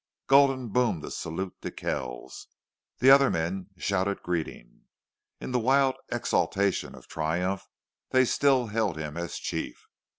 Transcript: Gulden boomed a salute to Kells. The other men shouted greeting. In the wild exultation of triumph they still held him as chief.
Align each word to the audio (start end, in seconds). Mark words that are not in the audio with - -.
Gulden 0.25 0.69
boomed 0.69 1.05
a 1.05 1.11
salute 1.11 1.61
to 1.61 1.69
Kells. 1.69 2.47
The 2.97 3.11
other 3.11 3.29
men 3.29 3.67
shouted 3.77 4.23
greeting. 4.23 4.85
In 5.39 5.51
the 5.51 5.59
wild 5.59 5.93
exultation 6.11 6.95
of 6.95 7.07
triumph 7.07 7.67
they 8.09 8.25
still 8.25 8.65
held 8.65 8.97
him 8.97 9.15
as 9.15 9.37
chief. 9.37 9.85